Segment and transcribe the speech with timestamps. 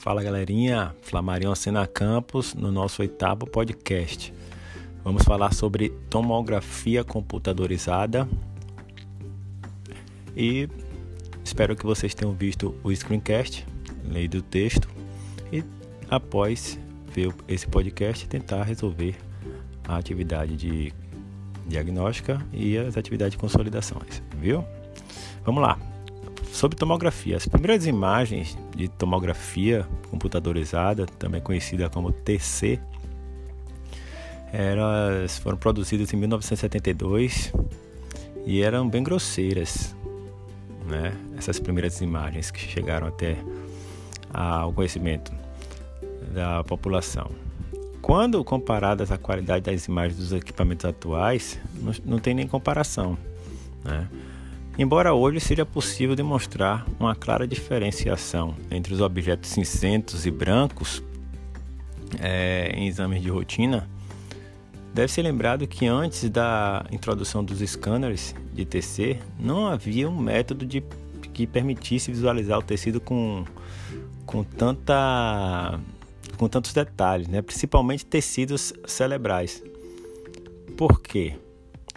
[0.00, 4.32] Fala galerinha, Flamarion Sena Campos no nosso oitavo podcast.
[5.04, 8.26] Vamos falar sobre tomografia computadorizada
[10.34, 10.66] e
[11.44, 13.66] espero que vocês tenham visto o screencast,
[14.06, 14.88] lido o texto
[15.52, 15.62] e
[16.08, 16.80] após
[17.12, 19.18] ver esse podcast tentar resolver
[19.86, 20.94] a atividade de
[21.66, 24.64] diagnóstica e as atividades de consolidações, viu?
[25.44, 25.89] Vamos lá.
[26.60, 32.78] Sobre tomografia, as primeiras imagens de tomografia computadorizada, também conhecida como TC,
[34.52, 37.50] elas foram produzidas em 1972
[38.44, 39.96] e eram bem grosseiras,
[40.86, 41.16] né?
[41.34, 43.38] Essas primeiras imagens que chegaram até
[44.30, 45.32] ao conhecimento
[46.34, 47.30] da população.
[48.02, 51.58] Quando comparadas à qualidade das imagens dos equipamentos atuais,
[52.04, 53.16] não, tem nem comparação,
[53.82, 54.06] né?
[54.80, 61.02] Embora hoje seja possível demonstrar uma clara diferenciação entre os objetos cinzentos e brancos
[62.18, 63.86] é, em exames de rotina,
[64.94, 70.64] deve ser lembrado que antes da introdução dos scanners de TC, não havia um método
[70.64, 70.82] de,
[71.34, 73.44] que permitisse visualizar o tecido com,
[74.24, 75.78] com, tanta,
[76.38, 77.42] com tantos detalhes, né?
[77.42, 79.62] principalmente tecidos cerebrais.
[80.74, 81.36] Por quê?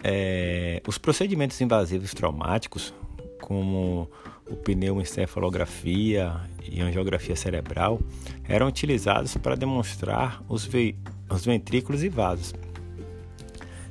[0.06, 2.92] É, os procedimentos invasivos traumáticos,
[3.40, 4.10] como
[4.46, 7.98] o pneumoencefalografia e angiografia cerebral,
[8.46, 10.94] eram utilizados para demonstrar os, ve
[11.30, 12.52] os ventrículos e vasos.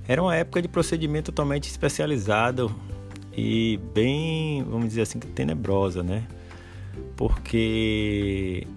[0.08, 2.74] Era uma época de procedimento totalmente especializado
[3.36, 6.28] e bem, vamos dizer assim, tenebrosa, né?
[7.16, 8.68] Porque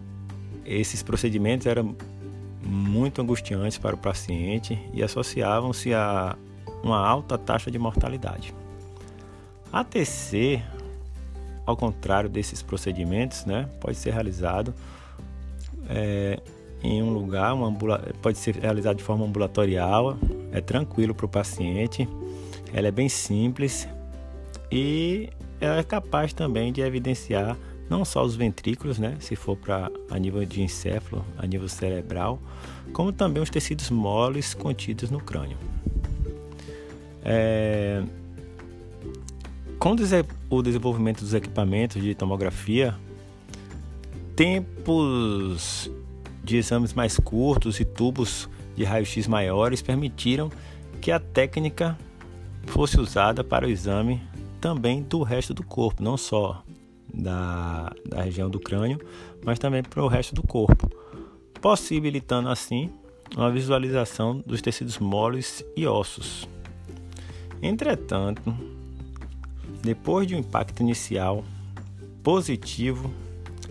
[0.65, 1.95] esses procedimentos eram
[2.63, 6.35] muito angustiantes para o paciente e associavam-se a
[6.87, 8.55] uma alta taxa de mortalidade.
[9.73, 10.63] A TC,
[11.67, 14.73] ao contrário desses procedimentos, né, pode ser realizado
[15.89, 16.41] é,
[16.83, 17.75] em um lugar, um
[18.23, 20.17] pode ser realizado de forma ambulatorial,
[20.53, 22.09] é tranquilo para o paciente,
[22.73, 23.89] ela é bem simples
[24.71, 25.29] e
[25.61, 27.57] ela é capaz também de evidenciar
[27.89, 32.41] não só os ventrículos, né, se for para a nível de encéfalo, a nível cerebral,
[32.93, 35.57] como também os tecidos moles contidos no crânio.
[37.29, 38.05] É,
[39.81, 39.97] com
[40.49, 42.95] o desenvolvimento dos equipamentos de tomografia,
[44.37, 45.91] tempos
[46.45, 50.53] de exames mais curtos e tubos de raio-x maiores permitiram
[51.01, 51.99] que a técnica
[52.67, 54.23] fosse usada para o exame
[54.61, 56.63] também do resto do corpo, não só
[57.13, 59.01] da, da região do crânio,
[59.45, 60.89] mas também para o resto do corpo,
[61.61, 62.91] possibilitando assim
[63.37, 66.49] uma visualização dos tecidos moles e ossos.
[67.63, 68.55] Entretanto,
[69.83, 71.45] depois de um impacto inicial
[72.23, 73.11] positivo,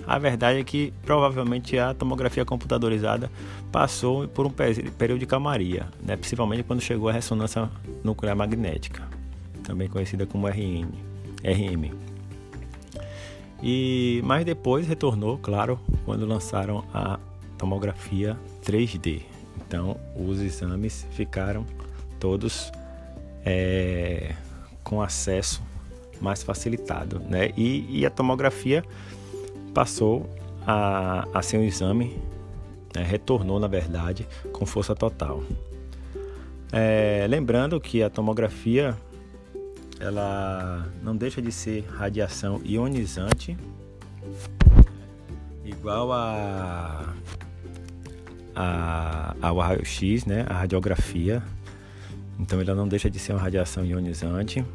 [0.08, 3.32] a verdade é que provavelmente a tomografia computadorizada
[3.72, 6.16] passou por um período de calmaria, né?
[6.16, 7.70] principalmente quando chegou a ressonância
[8.04, 9.04] nuclear magnética,
[9.64, 10.88] também conhecida como RN,
[11.44, 11.92] RM.
[13.64, 17.20] E mais depois retornou, claro, quando lançaram a
[17.58, 19.24] tomografia 3D.
[19.58, 21.66] Então, os exames ficaram
[22.20, 22.72] todos
[23.46, 24.34] é,
[24.84, 25.62] com acesso
[26.20, 27.52] mais facilitado, né?
[27.56, 28.84] E, e a tomografia
[29.74, 30.28] passou
[30.66, 32.18] a, a ser um exame,
[32.96, 33.04] né?
[33.04, 35.44] retornou na verdade com força total.
[36.72, 38.98] É, lembrando que a tomografia
[40.00, 43.56] ela não deixa de ser radiação ionizante,
[45.64, 47.14] igual a,
[48.56, 50.46] a ao raio-x, né?
[50.50, 51.42] A radiografia
[52.40, 54.66] então ela não deixa de ser uma radiação ionizante,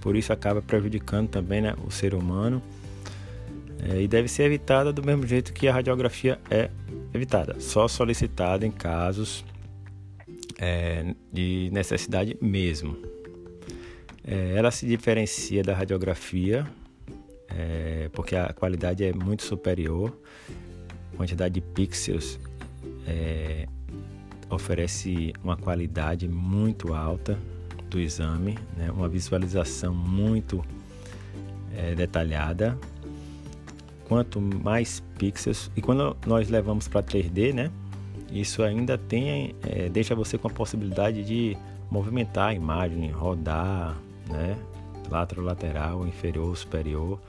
[0.00, 2.62] por isso acaba prejudicando também né, o ser humano.
[3.84, 6.70] É, e deve ser evitada do mesmo jeito que a radiografia é
[7.12, 9.44] evitada, só solicitada em casos
[10.58, 12.96] é, de necessidade mesmo.
[14.24, 16.64] É, ela se diferencia da radiografia
[17.48, 20.16] é, porque a qualidade é muito superior,
[21.12, 22.38] a quantidade de pixels
[23.06, 23.66] é,
[24.54, 27.38] oferece uma qualidade muito alta
[27.88, 28.90] do exame, né?
[28.90, 30.64] uma visualização muito
[31.76, 32.78] é, detalhada.
[34.08, 37.70] Quanto mais pixels, e quando nós levamos para 3D, né?
[38.30, 41.56] isso ainda tem, é, deixa você com a possibilidade de
[41.90, 43.96] movimentar a imagem, rodar,
[44.28, 44.56] né?
[45.36, 47.20] lateral, inferior, superior,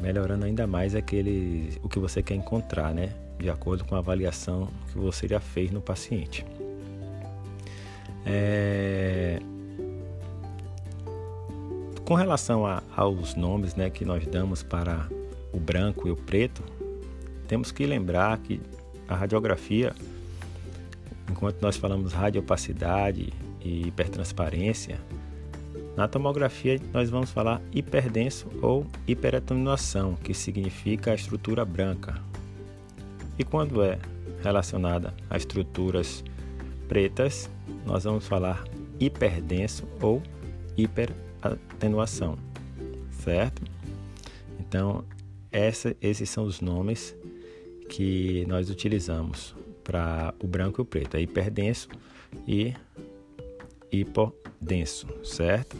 [0.00, 3.12] melhorando ainda mais aquele, o que você quer encontrar, né?
[3.38, 6.44] De acordo com a avaliação que você já fez no paciente.
[8.26, 9.40] É...
[12.04, 15.08] Com relação a, aos nomes né, que nós damos para
[15.52, 16.62] o branco e o preto,
[17.46, 18.60] temos que lembrar que
[19.06, 19.94] a radiografia,
[21.30, 23.32] enquanto nós falamos radiopacidade
[23.62, 24.98] e hipertransparência,
[25.96, 32.22] na tomografia nós vamos falar hiperdenso ou hiperatenuação, que significa a estrutura branca.
[33.38, 33.98] E quando é
[34.42, 36.24] relacionada a estruturas
[36.88, 37.48] pretas,
[37.86, 38.64] nós vamos falar
[38.98, 40.22] hiperdenso ou
[40.76, 42.36] hiperatenuação,
[43.10, 43.62] certo?
[44.58, 45.04] Então,
[45.50, 47.16] essa, esses são os nomes
[47.88, 51.16] que nós utilizamos para o branco e o preto.
[51.16, 51.88] É hiperdenso
[52.46, 52.74] e
[53.90, 55.76] hipodenso, certo?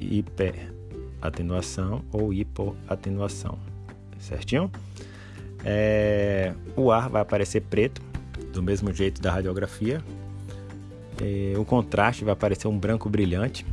[0.00, 3.58] Hiperatenuação ou hipoatenuação,
[4.18, 4.70] certinho?
[5.68, 8.00] É, o ar vai aparecer preto,
[8.52, 10.00] do mesmo jeito da radiografia.
[11.20, 13.66] É, o contraste vai aparecer um branco brilhante.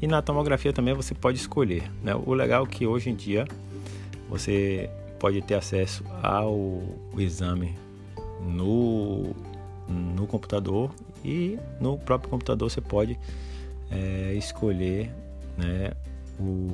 [0.00, 1.82] E na tomografia também você pode escolher.
[2.02, 2.14] Né?
[2.14, 3.46] O legal é que hoje em dia
[4.26, 4.88] você
[5.18, 6.80] pode ter acesso ao
[7.18, 7.76] exame
[8.40, 9.34] no,
[9.86, 10.90] no computador
[11.22, 13.18] e no próprio computador você pode
[13.90, 15.10] é, escolher
[15.58, 15.92] né,
[16.38, 16.70] o,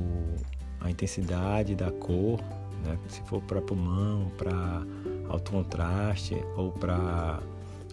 [0.80, 2.38] a intensidade da cor,
[2.84, 4.82] né, se for para pulmão, para
[5.28, 7.40] alto contraste ou para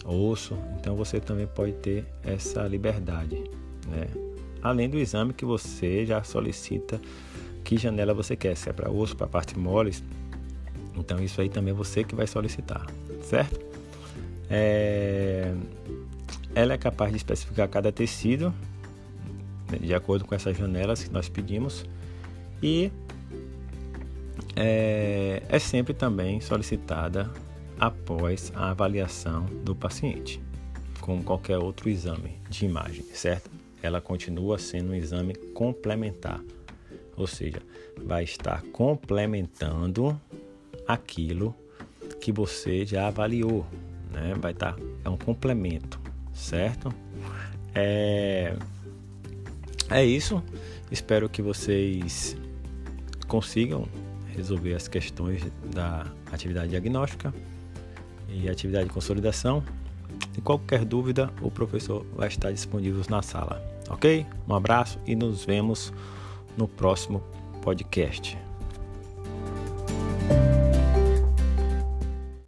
[0.04, 3.42] osso, então você também pode ter essa liberdade,
[3.88, 4.06] né?
[4.62, 7.00] além do exame que você já solicita
[7.62, 10.02] que janela você quer, se é para osso, para partes moles.
[10.96, 12.86] Então isso aí também é você que vai solicitar,
[13.22, 13.58] certo?
[14.50, 15.54] É...
[16.54, 18.54] Ela é capaz de especificar cada tecido
[19.70, 21.84] né, de acordo com essas janelas que nós pedimos
[22.62, 22.92] e
[24.56, 27.30] é, é sempre também solicitada
[27.78, 30.40] após a avaliação do paciente,
[31.00, 33.50] como qualquer outro exame de imagem, certo?
[33.82, 36.40] Ela continua sendo um exame complementar
[37.16, 37.62] ou seja,
[38.04, 40.20] vai estar complementando
[40.86, 41.54] aquilo
[42.20, 43.66] que você já avaliou,
[44.10, 44.34] né?
[44.38, 46.00] Vai estar é um complemento,
[46.32, 46.92] certo?
[47.74, 48.54] É
[49.90, 50.42] é isso.
[50.90, 52.36] Espero que vocês
[53.28, 53.86] consigam
[54.36, 55.42] resolver as questões
[55.72, 57.32] da atividade diagnóstica
[58.28, 59.62] e atividade de consolidação.
[60.36, 63.62] E qualquer dúvida, o professor vai estar disponível na sala.
[63.88, 64.26] Ok?
[64.48, 65.92] Um abraço e nos vemos
[66.56, 67.22] no próximo
[67.62, 68.38] podcast.